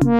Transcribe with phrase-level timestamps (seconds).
[0.00, 0.16] Good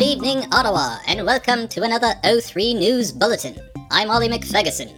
[0.00, 3.58] evening, Ottawa, and welcome to another O3 News Bulletin.
[3.90, 4.92] I'm Ollie McFerguson.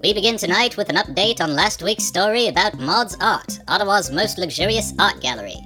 [0.00, 4.38] We begin tonight with an update on last week's story about Maud's Art, Ottawa's most
[4.38, 5.56] luxurious art gallery.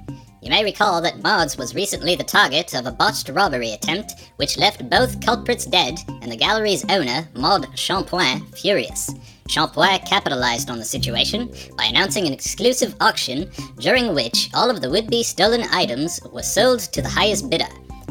[0.41, 4.57] You may recall that Maud's was recently the target of a botched robbery attempt, which
[4.57, 9.13] left both culprits dead and the gallery's owner, Maud Champoint, furious.
[9.47, 14.89] Champoint capitalized on the situation by announcing an exclusive auction during which all of the
[14.89, 17.67] would be stolen items were sold to the highest bidder.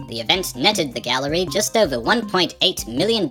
[0.08, 3.28] The event netted the gallery just over $1.8 million,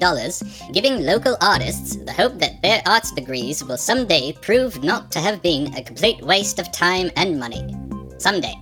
[0.73, 5.41] giving local artists the hope that their arts degrees will someday prove not to have
[5.41, 7.75] been a complete waste of time and money.
[8.17, 8.55] Someday.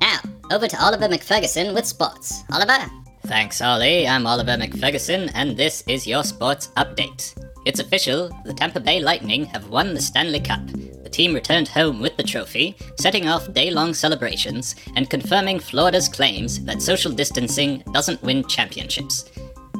[0.00, 0.20] Now,
[0.52, 2.44] over to Oliver McFerguson with sports.
[2.52, 2.78] Oliver?
[3.26, 4.06] Thanks, Ollie.
[4.06, 7.47] I'm Oliver McFerguson, and this is your sports update.
[7.64, 10.66] It's official, the Tampa Bay Lightning have won the Stanley Cup.
[11.02, 16.08] The team returned home with the trophy, setting off day long celebrations and confirming Florida's
[16.08, 19.30] claims that social distancing doesn't win championships.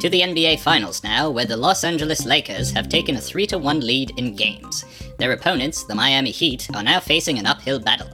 [0.01, 3.81] To the NBA Finals now, where the Los Angeles Lakers have taken a 3 1
[3.81, 4.85] lead in games.
[5.19, 8.09] Their opponents, the Miami Heat, are now facing an uphill battle.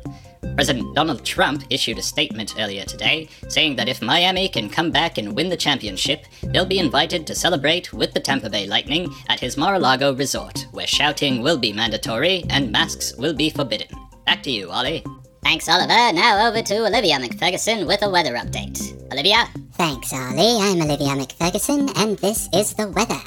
[0.54, 5.18] President Donald Trump issued a statement earlier today saying that if Miami can come back
[5.18, 9.40] and win the championship, they'll be invited to celebrate with the Tampa Bay Lightning at
[9.40, 13.88] his Mar a Lago resort, where shouting will be mandatory and masks will be forbidden.
[14.26, 15.04] Back to you, Ollie.
[15.42, 16.12] Thanks, Oliver.
[16.12, 18.80] Now over to Olivia McFerguson with a weather update.
[19.12, 19.46] Olivia?
[19.74, 20.58] Thanks, Ollie.
[20.58, 23.20] I'm Olivia McFerguson, and this is the weather.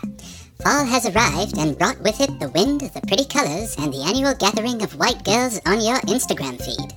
[0.63, 4.33] Fall has arrived and brought with it the wind, the pretty colors, and the annual
[4.33, 6.93] gathering of white girls on your Instagram feed.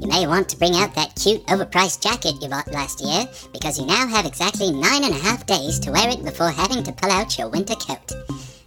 [0.00, 3.78] You may want to bring out that cute, overpriced jacket you bought last year, because
[3.78, 6.92] you now have exactly nine and a half days to wear it before having to
[6.92, 8.12] pull out your winter coat.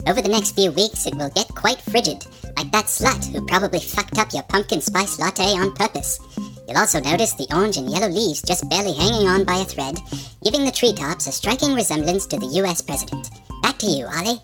[0.08, 2.25] Over the next few weeks, it will get quite frigid,
[2.58, 6.19] like that slut who probably fucked up your pumpkin spice latte on purpose.
[6.67, 10.00] You'll also notice the orange and yellow leaves just barely hanging on by a thread,
[10.44, 13.30] giving the treetops a striking resemblance to the US president.
[13.81, 14.39] To you, Ollie.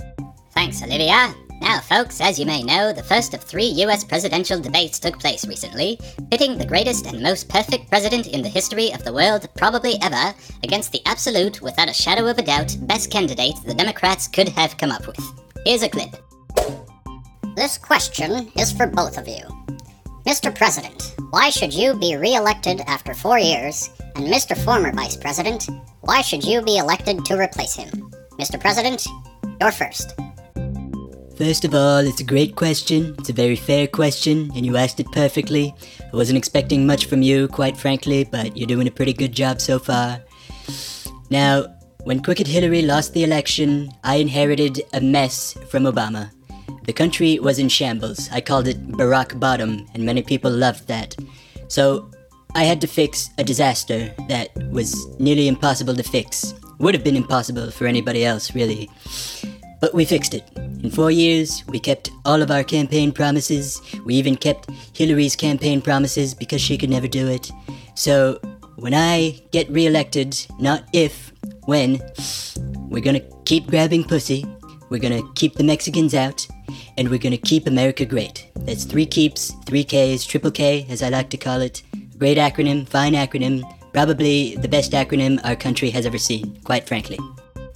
[0.49, 1.31] Thanks, Olivia.
[1.61, 5.47] Now, folks, as you may know, the first of three US presidential debates took place
[5.47, 5.99] recently,
[6.31, 10.33] pitting the greatest and most perfect president in the history of the world, probably ever,
[10.63, 14.75] against the absolute, without a shadow of a doubt, best candidate the Democrats could have
[14.75, 15.19] come up with.
[15.63, 16.15] Here's a clip.
[17.55, 19.43] This question is for both of you.
[20.25, 20.53] Mr.
[20.53, 23.91] President, why should you be re elected after four years?
[24.15, 24.57] And Mr.
[24.57, 25.69] Former Vice President,
[26.01, 28.11] why should you be elected to replace him?
[28.39, 28.59] Mr.
[28.59, 29.07] President,
[29.59, 30.13] you're first.
[31.37, 33.15] First of all, it's a great question.
[33.19, 35.73] It's a very fair question, and you asked it perfectly.
[36.01, 39.61] I wasn't expecting much from you, quite frankly, but you're doing a pretty good job
[39.61, 40.19] so far.
[41.29, 41.67] Now,
[42.05, 46.31] when Crooked Hillary lost the election, I inherited a mess from Obama.
[46.85, 48.29] The country was in shambles.
[48.31, 51.15] I called it Barack Bottom, and many people loved that.
[51.67, 52.09] So,
[52.55, 56.55] I had to fix a disaster that was nearly impossible to fix.
[56.79, 58.89] Would have been impossible for anybody else, really.
[59.81, 60.43] But we fixed it.
[60.55, 63.81] In four years, we kept all of our campaign promises.
[64.05, 67.51] We even kept Hillary's campaign promises because she could never do it.
[67.95, 68.39] So,
[68.75, 71.31] when I get reelected, not if,
[71.65, 71.99] when,
[72.89, 74.45] we're gonna keep grabbing pussy,
[74.89, 76.47] we're gonna keep the Mexicans out,
[76.97, 78.47] and we're gonna keep America great.
[78.55, 81.81] That's three keeps, three Ks, triple K, as I like to call it.
[82.17, 83.63] Great acronym, fine acronym,
[83.97, 87.17] probably the best acronym our country has ever seen, quite frankly.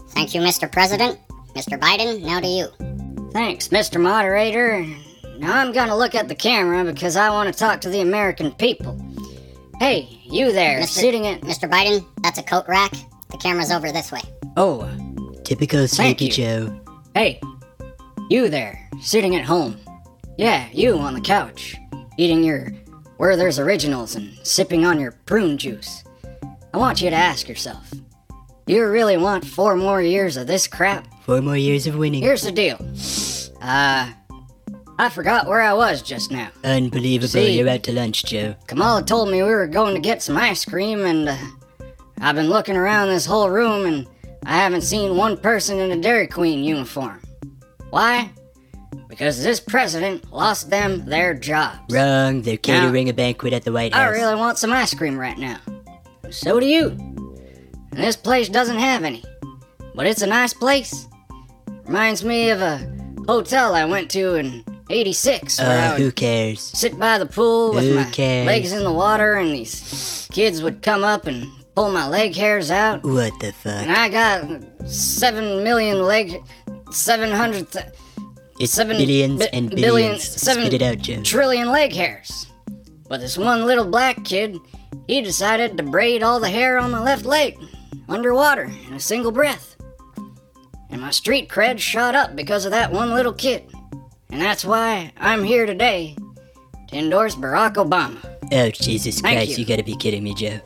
[0.09, 0.71] Thank you, Mr.
[0.71, 1.17] President.
[1.55, 1.79] Mr.
[1.79, 2.67] Biden, now to you.
[3.31, 3.99] Thanks, Mr.
[3.99, 4.85] Moderator.
[5.39, 8.51] Now I'm gonna look at the camera because I want to talk to the American
[8.51, 9.03] people.
[9.79, 10.89] Hey, you there, Mr.
[10.89, 11.41] sitting at.
[11.41, 11.67] Mr.
[11.67, 12.91] Biden, that's a coat rack.
[13.31, 14.21] The camera's over this way.
[14.57, 14.87] Oh,
[15.43, 16.31] Typical Thank Sleepy you.
[16.31, 16.81] Joe.
[17.15, 17.41] hey,
[18.29, 19.75] you there, sitting at home.
[20.37, 21.77] Yeah, you on the couch,
[22.19, 22.71] eating your
[23.17, 26.03] Werther's Originals and sipping on your prune juice.
[26.73, 27.91] I want you to ask yourself
[28.65, 31.05] do you really want four more years of this crap?
[31.23, 32.21] Four more years of winning.
[32.21, 32.77] Here's the deal.
[33.61, 34.11] Uh,
[34.97, 36.49] I forgot where I was just now.
[36.63, 38.55] Unbelievable, See- you're out to lunch, Joe.
[38.67, 41.37] Kamala told me we were going to get some ice cream, and uh,
[42.21, 44.07] I've been looking around this whole room and
[44.45, 47.21] I haven't seen one person in a Dairy Queen uniform.
[47.89, 48.31] Why?
[49.09, 51.93] Because this president lost them their jobs.
[51.93, 54.01] Wrong, they're catering a banquet at the White House.
[54.01, 55.57] I really want some ice cream right now.
[56.31, 56.89] So do you.
[56.89, 59.23] And this place doesn't have any.
[59.95, 61.07] But it's a nice place.
[61.85, 62.79] Reminds me of a
[63.27, 66.61] hotel I went to in 86 where Uh, who cares?
[66.61, 68.47] sit by the pool with Who my cares?
[68.47, 72.71] legs in the water, and these kids would come up and pull my leg hairs
[72.71, 73.03] out.
[73.03, 73.73] What the fuck?
[73.83, 76.41] And I got seven million leg,
[76.91, 77.85] seven hundred, th-
[78.59, 80.23] It's seven billions bi- and billion- billions.
[80.41, 81.21] seven Spit it out, Joe.
[81.23, 82.47] trillion leg hairs.
[83.09, 84.57] But this one little black kid,
[85.07, 87.57] he decided to braid all the hair on my left leg
[88.07, 89.75] underwater in a single breath.
[90.89, 93.71] And my street cred shot up because of that one little kid.
[94.29, 96.15] And that's why I'm here today
[96.87, 98.17] to endorse Barack Obama.
[98.51, 99.57] Oh, Jesus Thank Christ, you.
[99.57, 100.59] you gotta be kidding me, Joe.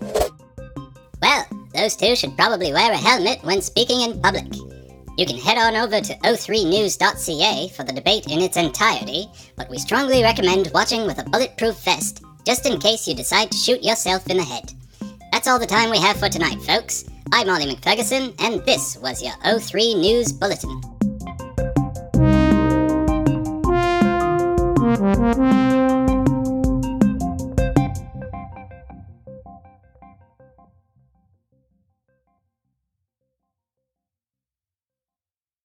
[1.21, 4.53] Well, those two should probably wear a helmet when speaking in public.
[5.17, 9.77] You can head on over to o3news.ca for the debate in its entirety, but we
[9.77, 14.29] strongly recommend watching with a bulletproof vest, just in case you decide to shoot yourself
[14.29, 14.73] in the head.
[15.31, 17.03] That's all the time we have for tonight, folks.
[17.31, 20.81] I'm Ollie McFerguson, and this was your O3 News Bulletin.